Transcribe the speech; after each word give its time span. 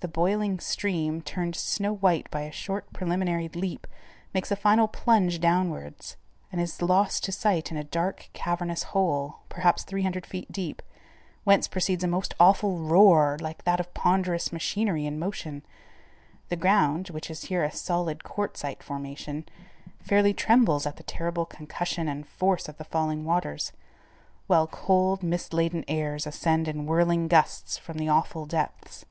The 0.00 0.12
boiling 0.12 0.60
stream, 0.60 1.20
turned 1.20 1.56
snow 1.56 1.92
white 1.96 2.30
by 2.30 2.42
a 2.42 2.52
short 2.52 2.92
preliminary 2.92 3.48
leap, 3.48 3.88
makes 4.32 4.52
a 4.52 4.54
final 4.54 4.86
plunge 4.86 5.40
downwards 5.40 6.16
and 6.52 6.60
is 6.60 6.80
lost 6.80 7.24
to 7.24 7.32
sight 7.32 7.72
in 7.72 7.76
a 7.76 7.82
dark 7.82 8.28
cavernous 8.32 8.84
hole, 8.94 9.40
perhaps 9.48 9.82
300 9.82 10.24
feet 10.24 10.52
deep, 10.52 10.80
whence 11.42 11.66
proceeds 11.66 12.04
a 12.04 12.06
most 12.06 12.34
awful 12.38 12.78
roar, 12.78 13.36
like 13.40 13.64
that 13.64 13.80
of 13.80 13.92
ponderous 13.94 14.52
machinery 14.52 15.06
in 15.06 15.18
motion. 15.18 15.64
The 16.50 16.56
ground, 16.56 17.10
which 17.10 17.28
is 17.28 17.46
here 17.46 17.64
a 17.64 17.72
solid 17.72 18.22
quartzite 18.22 18.84
formation, 18.84 19.44
fairly 20.00 20.32
trembles 20.32 20.86
at 20.86 20.98
the 20.98 21.02
terrible 21.02 21.44
concussion 21.46 22.06
and 22.06 22.28
force 22.28 22.68
of 22.68 22.76
the 22.78 22.84
falling 22.84 23.24
waters, 23.24 23.72
while 24.46 24.68
cold, 24.68 25.24
mist 25.24 25.52
laden 25.52 25.84
airs 25.88 26.28
ascend 26.28 26.68
in 26.68 26.86
whirling 26.86 27.26
gusts 27.26 27.76
from 27.76 27.98
the 27.98 28.08
awful 28.08 28.46
depths. 28.46 29.04